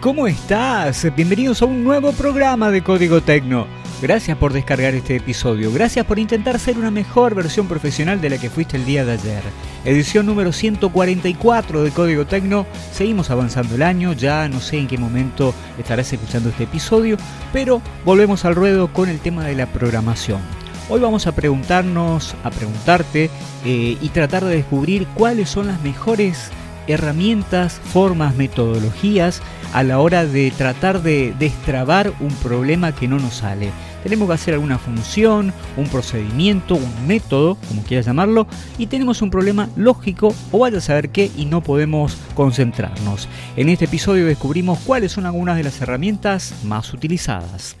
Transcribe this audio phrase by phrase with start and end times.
[0.00, 1.06] ¿Cómo estás?
[1.16, 3.66] Bienvenidos a un nuevo programa de Código Tecno.
[4.00, 8.38] Gracias por descargar este episodio, gracias por intentar ser una mejor versión profesional de la
[8.38, 9.42] que fuiste el día de ayer.
[9.84, 14.98] Edición número 144 de Código Tecno, seguimos avanzando el año, ya no sé en qué
[14.98, 17.16] momento estarás escuchando este episodio,
[17.52, 20.40] pero volvemos al ruedo con el tema de la programación.
[20.88, 23.30] Hoy vamos a preguntarnos, a preguntarte
[23.64, 26.50] eh, y tratar de descubrir cuáles son las mejores
[26.86, 33.34] herramientas, formas, metodologías a la hora de tratar de destrabar un problema que no nos
[33.34, 33.70] sale.
[34.02, 38.46] Tenemos que hacer alguna función, un procedimiento, un método, como quieras llamarlo,
[38.78, 43.28] y tenemos un problema lógico o vaya a saber qué y no podemos concentrarnos.
[43.56, 47.76] En este episodio descubrimos cuáles son algunas de las herramientas más utilizadas.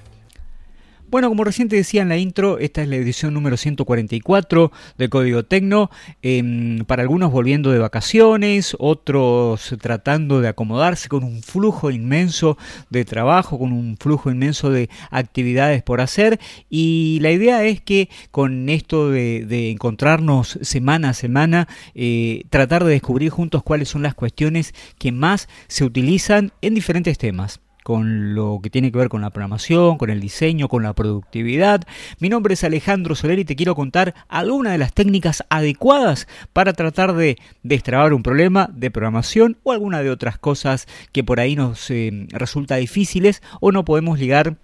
[1.10, 5.42] Bueno, como recién decía en la intro, esta es la edición número 144 de Código
[5.42, 5.90] Tecno.
[6.20, 12.58] Em, para algunos volviendo de vacaciones, otros tratando de acomodarse con un flujo inmenso
[12.90, 16.38] de trabajo, con un flujo inmenso de actividades por hacer.
[16.68, 22.90] Y la idea es que con esto de, encontrarnos semana a semana, eh, tratar de
[22.90, 28.60] descubrir juntos cuáles son las cuestiones que más se utilizan en diferentes temas con lo
[28.62, 31.82] que tiene que ver con la programación, con el diseño, con la productividad.
[32.20, 36.72] Mi nombre es Alejandro Soler y te quiero contar algunas de las técnicas adecuadas para
[36.72, 41.56] tratar de destrabar un problema de programación o alguna de otras cosas que por ahí
[41.56, 44.56] nos eh, resulta difíciles o no podemos llegar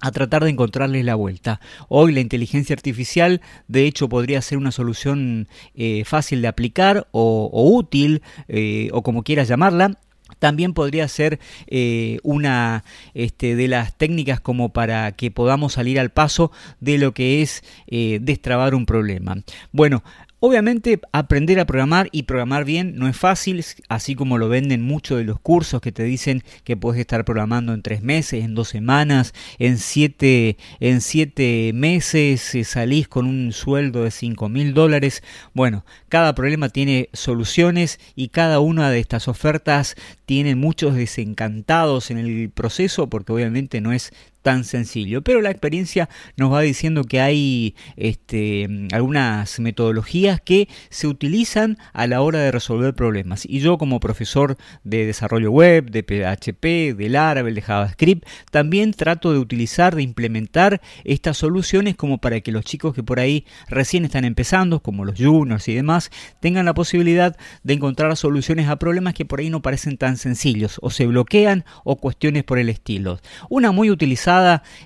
[0.00, 1.60] a tratar de encontrarles la vuelta.
[1.88, 7.50] Hoy la inteligencia artificial de hecho podría ser una solución eh, fácil de aplicar o,
[7.52, 9.98] útil eh, o como quieras llamarla
[10.44, 12.84] también podría ser eh, una
[13.14, 17.64] este, de las técnicas como para que podamos salir al paso de lo que es
[17.86, 19.36] eh, destrabar un problema.
[19.72, 20.04] Bueno,
[20.46, 25.16] Obviamente aprender a programar y programar bien no es fácil, así como lo venden muchos
[25.16, 28.68] de los cursos que te dicen que puedes estar programando en tres meses, en dos
[28.68, 35.22] semanas, en siete, en siete meses eh, salís con un sueldo de cinco mil dólares.
[35.54, 39.94] Bueno, cada problema tiene soluciones y cada una de estas ofertas
[40.26, 44.12] tiene muchos desencantados en el proceso porque obviamente no es
[44.44, 45.22] tan sencillo.
[45.22, 52.06] Pero la experiencia nos va diciendo que hay este, algunas metodologías que se utilizan a
[52.06, 53.46] la hora de resolver problemas.
[53.46, 59.32] Y yo como profesor de desarrollo web, de PHP, del Laravel, de JavaScript, también trato
[59.32, 64.04] de utilizar, de implementar estas soluciones como para que los chicos que por ahí recién
[64.04, 66.10] están empezando, como los juniors y demás,
[66.40, 70.78] tengan la posibilidad de encontrar soluciones a problemas que por ahí no parecen tan sencillos,
[70.82, 73.18] o se bloquean o cuestiones por el estilo.
[73.48, 74.33] Una muy utilizada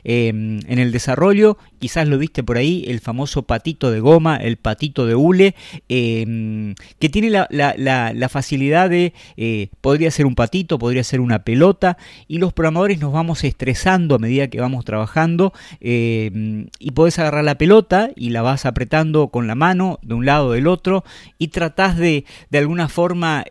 [0.05, 4.57] Em, en el desarrollo, quizás lo viste por ahí, el famoso patito de goma, el
[4.57, 5.55] patito de hule,
[5.89, 11.97] em, que tiene la, facilidad de, eh, podría ser un patito, podría ser una pelota,
[12.27, 17.45] y los programadores nos vamos estresando a medida que vamos trabajando, em, y podés agarrar
[17.45, 21.05] la pelota y la vas apretando con la mano de un lado o del otro,
[21.39, 23.45] y tratás de, de alguna forma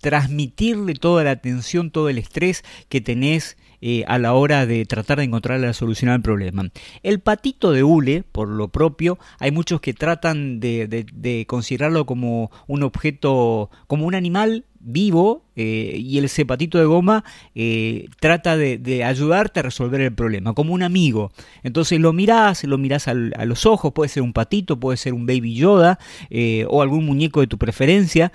[0.00, 5.18] transmitirle toda la tensión, todo el estrés que tenés eh, a la hora de tratar
[5.18, 6.64] de encontrar la solución al problema.
[7.02, 12.50] El patito de hule, por lo propio, hay muchos que tratan de, de considerarlo como
[12.66, 17.24] un objeto, como un animal vivo eh, y el cepatito de goma
[17.54, 21.32] eh, trata de, ayudarte a resolver el problema, como un amigo.
[21.62, 25.26] Entonces lo mirás, lo mirás a los ojos, puede ser un patito, puede ser un
[25.26, 25.98] baby Yoda
[26.30, 28.32] eh, o algún muñeco de tu preferencia.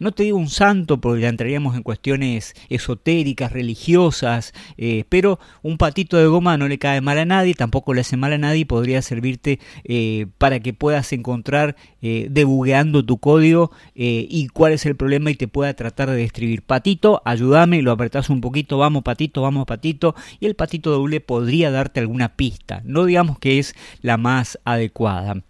[0.00, 4.52] no te digo un santo porque ya entraríamos en cuestiones esotéricas, religiosas,
[5.08, 8.32] pero un patito de goma no le cae mal a nadie, tampoco le hace mal
[8.32, 9.60] a nadie y podría servirte
[10.38, 15.72] para que puedas encontrar debugueando tu código y cuál es el problema y te pueda
[15.74, 20.56] tratar de escribir patito, ayúdame, lo apretás un poquito, vamos patito, vamos patito, y el
[20.56, 25.44] patito doble podría darte alguna pista, no digamos que es la más adecuada.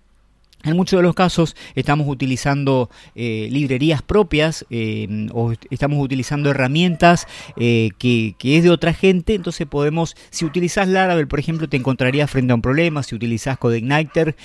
[0.64, 7.26] En muchos de los casos estamos utilizando eh, librerías propias eh, o estamos utilizando herramientas
[7.56, 12.31] eh, que, es de otra gente, entonces podemos, si utilizas Laravel, por ejemplo, te encontrarías
[12.31, 14.37] frente a un problema, si utilizas CodeIgniter,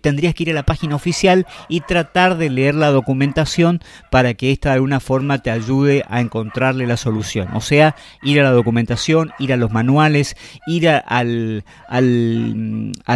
[0.00, 4.52] tendrías que ir a la página oficial y tratar de leer la documentación para que
[4.52, 7.48] esta de alguna forma te ayude a encontrarle la solución.
[7.54, 12.00] O sea, ir a la documentación, ir a los manuales, ir al, a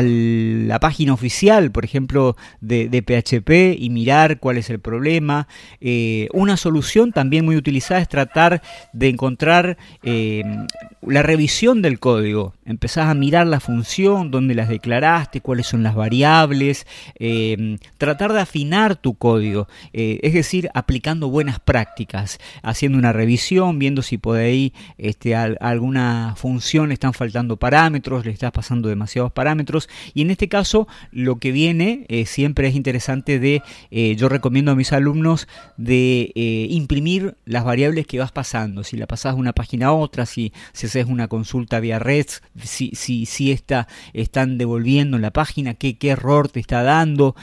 [0.02, 2.25] la página oficial, por ejemplo,
[2.60, 5.46] de, PHP y mirar cuál es el problema.
[5.80, 8.62] Eh, una solución también muy utilizada es tratar
[8.92, 10.42] de encontrar eh,
[11.02, 12.55] la revisión del código.
[12.66, 16.86] Empezás a mirar la función, dónde las declaraste, cuáles son las variables,
[17.18, 24.02] eh, tratar de afinar tu código, es decir, aplicando buenas prácticas, haciendo una revisión, viendo
[24.02, 29.88] si por ahí este, alguna función le están faltando parámetros, le estás pasando demasiados parámetros,
[30.14, 34.72] y en este caso lo que viene eh, siempre es interesante de, eh, yo recomiendo
[34.72, 39.40] a mis alumnos de eh, imprimir las variables que vas pasando, si la pasas de
[39.40, 42.26] una página a otra, si, si haces una consulta vía red,
[42.62, 47.34] si, si, si está, están devolviendo en la página, qué, qué error te está dando,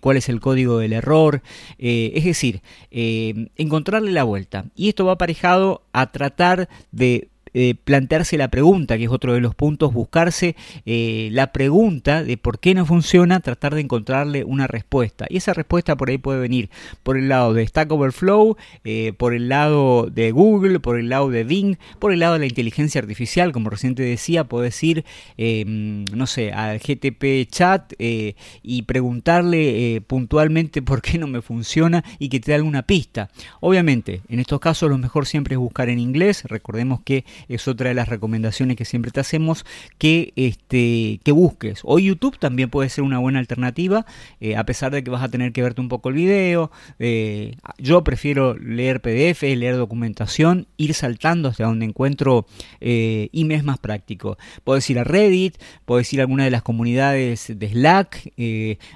[0.00, 1.42] cuál es el código del error,
[1.78, 4.66] es decir, encontrarle la vuelta.
[4.74, 9.40] Y esto va aparejado a tratar de eh, plantearse la pregunta, que es otro de
[9.40, 10.56] los puntos, buscarse
[10.86, 15.26] eh, la pregunta de por qué no funciona, tratar de encontrarle una respuesta.
[15.28, 16.70] Y esa respuesta por ahí puede venir
[17.02, 21.28] por el lado de Stack Overflow, eh, por el lado de Google, por el lado
[21.28, 25.04] de Bing, por el lado de la inteligencia artificial, como recién te decía, puedes ir,
[25.36, 32.40] no sé, al GTP chat y preguntarle puntualmente por qué no me funciona y que
[32.40, 33.30] te dé alguna pista.
[33.60, 37.88] Obviamente, en estos casos lo mejor siempre es buscar en inglés, recordemos que es otra
[37.88, 39.64] de las recomendaciones que siempre te hacemos
[39.98, 41.80] que, este, que busques.
[41.84, 44.06] O YouTube también puede ser una buena alternativa,
[44.40, 46.70] eh, a pesar de que vas a tener que verte un poco el video.
[46.98, 52.46] Eh, yo prefiero leer PDF, leer documentación, ir saltando hasta donde encuentro
[52.80, 54.38] eh, y me es más práctico.
[54.64, 58.32] Puedes ir a Reddit, puedes ir a alguna de las comunidades de Slack,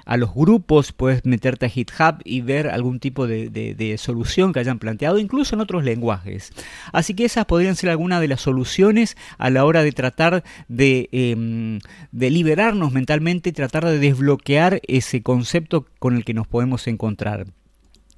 [0.05, 4.59] a los grupos, puedes meterte a GitHub y ver algún tipo de, de solución que
[4.59, 6.51] hayan planteado, incluso en otros lenguajes.
[6.91, 11.09] Así que esas podrían ser algunas de las soluciones a la hora de tratar de,
[11.11, 11.79] em,
[12.11, 17.45] de liberarnos mentalmente, tratar de desbloquear ese concepto con el que nos podemos encontrar.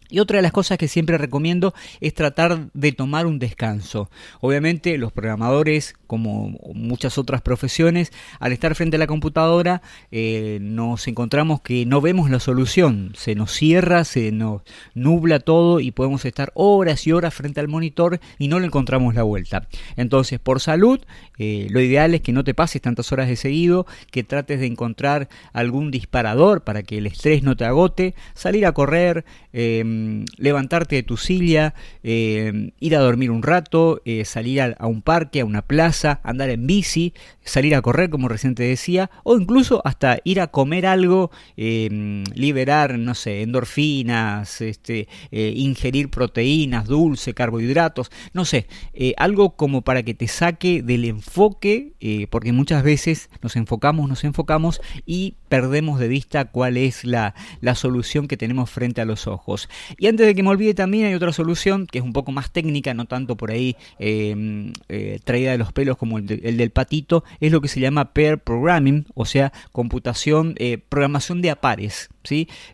[0.09, 4.09] Y otra de las cosas que siempre recomiendo es tratar de tomar un descanso.
[4.41, 11.07] Obviamente los programadores, como muchas otras profesiones, al estar frente a la computadora eh, nos
[11.07, 13.13] encontramos que no vemos la solución.
[13.15, 14.63] Se nos cierra, se nos
[14.95, 19.13] nubla todo y podemos estar horas y horas frente al monitor y no le encontramos
[19.13, 19.67] la vuelta.
[19.95, 20.99] Entonces, por salud,
[21.37, 24.65] eh, lo ideal es que no te pases tantas horas de seguido, que trates de
[24.65, 29.98] encontrar algún disparador para que el estrés no te agote, salir a correr, Em,
[30.37, 31.73] levantarte de tu silla,
[32.03, 36.49] em, ir a dormir un rato, eh, salir a, un parque, a una plaza, andar
[36.49, 37.13] en bici,
[37.43, 42.23] salir a correr, como recién te decía, o incluso hasta ir a comer algo, em,
[42.33, 49.81] liberar, no sé, endorfinas, este, eh, ingerir proteínas, dulce, carbohidratos, no sé, eh, algo como
[49.81, 51.93] para que te saque del enfoque,
[52.29, 57.75] porque muchas veces nos enfocamos, nos enfocamos y perdemos de vista cuál es la, la
[57.75, 59.67] solución que tenemos frente a los ojos.
[59.97, 62.51] Y antes de que me olvide también hay otra solución que es un poco más
[62.51, 67.23] técnica, no tanto por ahí em, eh, traída de los pelos como el, del patito,
[67.39, 72.09] es lo que se llama pair programming, o sea, computación, eh, programación de a pares.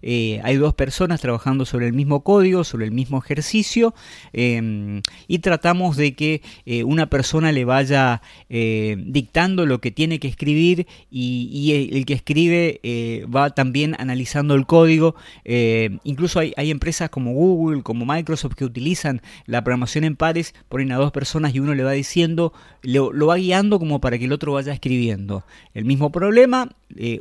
[0.02, 3.94] Eh, hay dos personas trabajando sobre el mismo código, sobre el mismo ejercicio,
[4.34, 10.20] em, y tratamos de que eh, una persona le vaya eh, dictando lo que tiene
[10.20, 12.80] que escribir y, el, que escribe
[13.34, 15.16] va también analizando el código.
[16.04, 20.98] incluso hay, empresas como Google, como Microsoft que utilizan la programación en pares, ponen a
[20.98, 24.34] dos personas y uno le va diciendo, lo, lo va guiando como para que el
[24.34, 25.44] otro vaya escribiendo.
[25.74, 26.70] El mismo problema,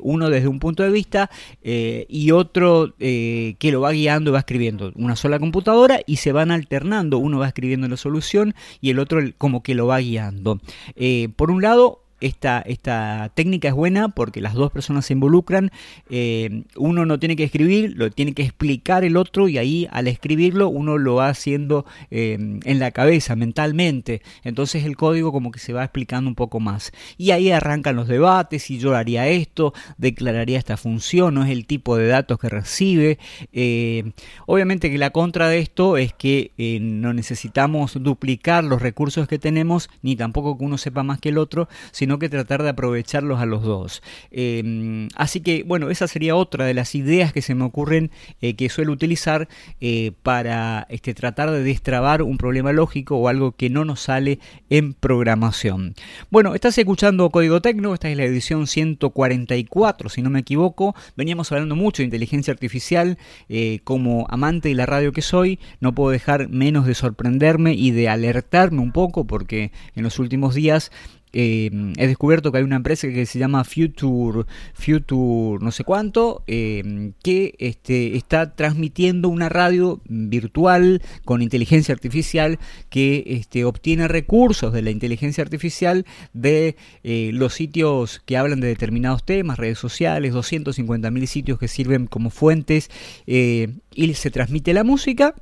[0.00, 1.30] uno desde un punto de vista
[1.62, 4.92] y y otro eh, que lo va guiando va escribiendo.
[4.94, 7.18] Una sola computadora y se van alternando.
[7.18, 10.58] Uno va escribiendo la solución y el otro como que lo va guiando.
[10.96, 15.70] Eh, por un lado, esta, esta técnica es buena porque las dos personas se involucran,
[16.08, 20.08] eh, uno no tiene que escribir, lo tiene que explicar el otro y ahí al
[20.08, 25.58] escribirlo uno lo va haciendo eh, en la cabeza, mentalmente, entonces el código como que
[25.58, 26.92] se va explicando un poco más.
[27.18, 31.66] Y ahí arrancan los debates, si yo haría esto, declararía esta función, no es el
[31.66, 33.18] tipo de datos que recibe.
[33.52, 34.12] Eh,
[34.46, 39.90] obviamente que la contra de esto es que no necesitamos duplicar los recursos que tenemos,
[40.00, 43.46] ni tampoco que uno sepa más que el otro, sino que tratar de aprovecharlos a
[43.46, 44.02] los dos.
[44.30, 48.54] Em, así que, bueno, esa sería otra de las ideas que se me ocurren eh,
[48.54, 49.48] que suelo utilizar
[49.80, 54.38] eh, para este, tratar de destrabar un problema lógico o algo que no nos sale
[54.70, 55.94] en programación.
[56.30, 60.94] Bueno, estás escuchando Código Tecno, esta es la edición 144, si no me equivoco.
[61.16, 63.18] Veníamos hablando mucho de inteligencia artificial.
[63.48, 67.90] Eh, como amante de la radio que soy, no puedo dejar menos de sorprenderme y
[67.90, 70.90] de alertarme un poco porque en los últimos días
[71.34, 76.44] eh, he descubierto que hay una empresa que se llama Future, Future no sé cuánto,
[76.46, 84.72] eh, que este, está transmitiendo una radio virtual con inteligencia artificial que este, obtiene recursos
[84.72, 90.32] de la inteligencia artificial de eh, los sitios que hablan de determinados temas, redes sociales,
[90.32, 92.90] 250.000 sitios que sirven como fuentes
[93.26, 95.34] y se transmite la música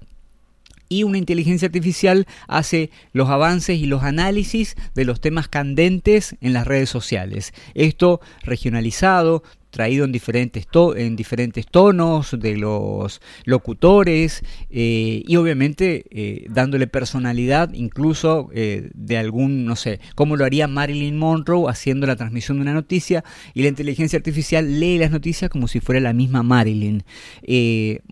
[0.93, 6.53] y una inteligencia artificial hace los avances y los análisis de los temas candentes en
[6.53, 7.55] las redes sociales.
[7.75, 16.47] Esto regionalizado, traído en diferentes, en diferentes tonos de los locutores eh, y obviamente eh,
[16.50, 22.17] dándole personalidad incluso eh, de algún, no sé, como lo haría Marilyn Monroe haciendo la
[22.17, 23.25] transmisión de una noticia
[23.55, 27.02] y la inteligencia artificial lee las noticias como si fuera la misma Marilyn.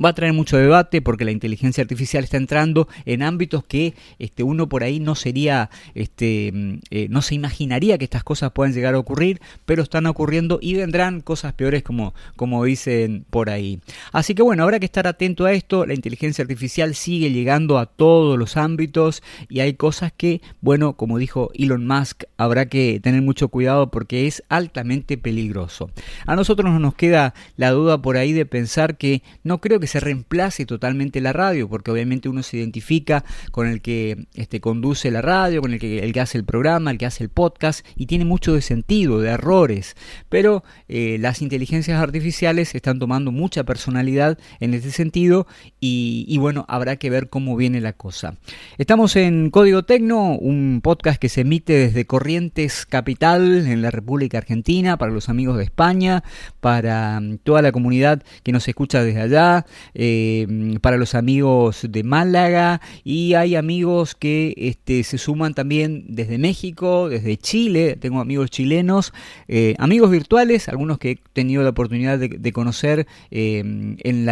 [0.03, 4.43] va a traer mucho debate porque la inteligencia artificial está entrando en ámbitos que este,
[4.43, 8.99] uno por ahí no sería, este, no se imaginaría que estas cosas puedan llegar a
[8.99, 13.81] ocurrir, pero están ocurriendo y vendrán cosas peores como, como dicen por ahí.
[14.13, 17.87] Así que bueno, habrá que estar atento a esto, la inteligencia artificial sigue llegando a
[17.87, 23.23] todos los ámbitos y hay cosas que, bueno, como dijo Elon Musk, habrá que tener
[23.23, 25.91] mucho cuidado porque es altamente peligroso.
[26.27, 29.87] A nosotros no nos queda la duda por ahí de pensar que no creo que
[29.87, 35.11] se reemplace totalmente la radio, porque obviamente uno se identifica con el que este, conduce
[35.11, 37.87] la radio, con el que, el que hace el programa, el que hace el podcast,
[37.97, 39.97] y tiene mucho de sentido, de errores,
[40.29, 45.47] pero eh, inteligencias artificiales están tomando mucha personalidad en este sentido
[45.81, 48.37] y, bueno, habrá que ver cómo viene la cosa.
[48.79, 54.39] Estamos en Código Tecno, un podcast que se emite desde Corrientes Capital en la República
[54.39, 56.23] Argentina para los amigos de España,
[56.61, 62.03] para mm, toda la comunidad que nos escucha desde allá, eh, para los amigos de
[62.03, 68.51] Málaga y hay amigos que este, se suman también desde México, desde Chile, tengo amigos
[68.51, 69.13] chilenos,
[69.49, 74.27] eh, amigos virtuales, algunos que tenido la oportunidad de, conocer eh, en,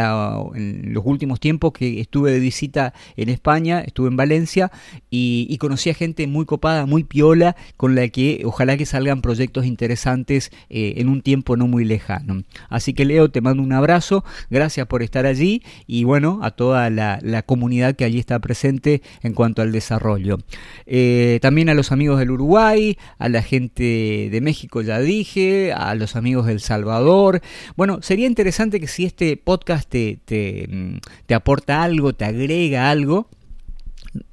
[0.93, 4.71] los últimos tiempos que estuve de visita en España, estuve en Valencia
[5.11, 9.67] y, conocí a gente muy copada, muy piola, con la que ojalá que salgan proyectos
[9.67, 12.45] interesantes eh, en un tiempo no muy lejano.
[12.69, 16.91] Así que Leo, te mando un abrazo, gracias por estar allí y bueno, a toda
[16.91, 20.39] la, comunidad que allí está presente en cuanto al desarrollo.
[20.87, 25.95] Eh, también a los amigos del Uruguay, a la gente de México ya dije, a
[25.95, 26.88] los amigos del Salvador,
[27.77, 33.29] bueno, sería interesante que si este podcast te, mm, te aporta algo, te agrega algo,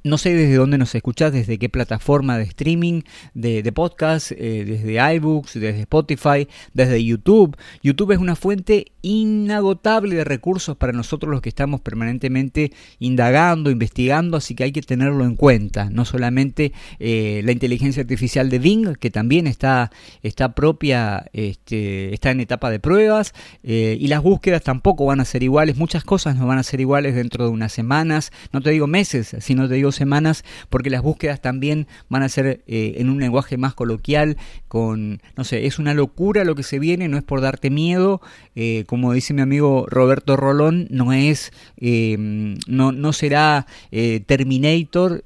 [0.03, 3.01] no sé desde dónde nos escuchás, desde qué plataforma de streaming,
[3.33, 7.57] de, podcast, eh, desde iBooks, desde Spotify, desde YouTube.
[7.81, 14.35] YouTube es una fuente inagotable de recursos para nosotros los que estamos permanentemente indagando, investigando,
[14.35, 15.91] así que hay que tenerlo en cuenta.
[15.91, 19.91] No solamente eh, la inteligencia artificial de Bing, que también está,
[20.23, 25.25] está propia, este, está en etapa de pruebas, eh, y las búsquedas tampoco van a
[25.25, 25.77] ser iguales.
[25.77, 29.35] Muchas cosas no van a ser iguales dentro de unas semanas, no te digo meses,
[29.39, 33.57] sino te digo semanas, porque las búsquedas también van a ser eh, en un lenguaje
[33.57, 37.41] más coloquial, con, no sé, es una locura lo que se viene, no es por
[37.41, 38.19] darte miedo,
[38.55, 45.21] eh, como dice mi amigo Roberto Rolón, no es, eh, no, no será Terminator,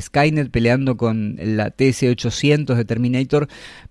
[0.00, 3.48] Skynet peleando con la TS-800 de Terminator,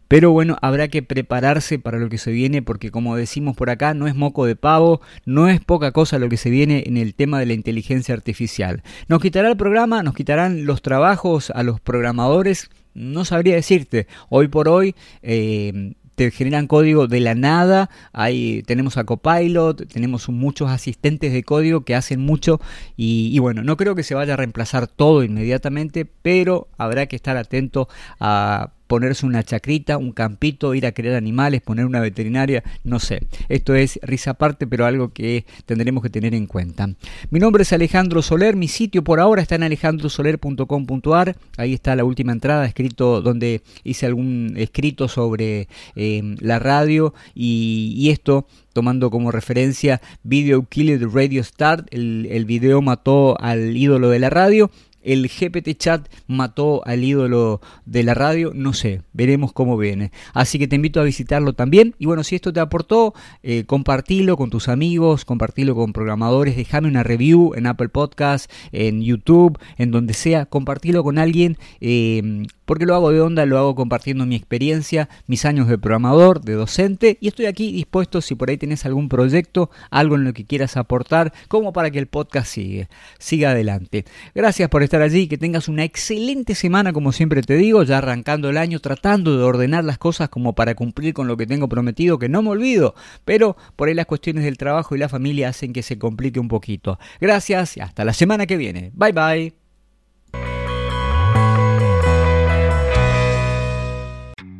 [0.08, 3.94] pero bueno, habrá que prepararse para lo que se viene porque como decimos por acá,
[3.94, 7.16] no es moco de pavo, no es poca cosa lo que se viene en el
[7.16, 8.82] tema de la inteligencia artificial.
[9.10, 14.48] Nos quitará el programa, nos quitarán los trabajos a los programadores, no sabría decirte, hoy
[14.48, 14.96] por hoy...
[15.22, 17.90] Eh, te generan código de la nada.
[18.14, 22.60] Ahí tenemos a Copilot, tenemos muchos asistentes de código que hacen mucho
[22.98, 27.16] y, y, bueno, no creo que se vaya a reemplazar todo inmediatamente, pero habrá que
[27.16, 27.88] estar atento
[28.20, 33.22] a ponerse una chacrita, un campito, ir a crear animales, poner una veterinaria, no sé.
[33.50, 36.90] Esto es risa aparte, pero algo que tendremos que tener en cuenta.
[37.30, 42.04] Mi nombre es Alejandro Soler, mi sitio por ahora está en alejandrosoler.com.ar, ahí está la
[42.04, 49.32] última entrada, escrito donde hice algún escrito sobre eh, la radio y, esto tomando como
[49.32, 54.70] referencia Video Killed Radio Start, el video mató al ídolo de la radio
[55.06, 60.12] el GPT chat mató al ídolo de la radio, no sé, veremos cómo viene.
[60.34, 61.96] Así que te invito a visitarlo también.
[62.00, 66.88] Y bueno, si esto te aportó, eh, compartilo con tus amigos, compartilo con programadores, déjame
[66.88, 71.58] una review en Apple Podcast, en YouTube, en donde sea, compartilo con alguien.
[71.80, 76.42] Eh, porque lo hago de onda, lo hago compartiendo mi experiencia, mis años de programador,
[76.42, 80.34] de docente, y estoy aquí dispuesto si por ahí tenés algún proyecto, algo en lo
[80.34, 84.06] que quieras aportar, como para que el podcast siga, siga adelante.
[84.34, 88.50] Gracias por estar allí, que tengas una excelente semana, como siempre te digo, ya arrancando
[88.50, 92.20] el año, tratando de ordenar las cosas como para cumplir con lo que tengo prometido,
[92.20, 95.74] que no me olvido, pero por ahí las cuestiones del trabajo y la familia hacen
[95.74, 97.00] que se complique un poquito.
[97.20, 98.92] Gracias y hasta la semana que viene.
[98.94, 99.65] Bye bye.